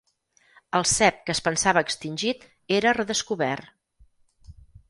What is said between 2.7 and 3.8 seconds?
era redescobert.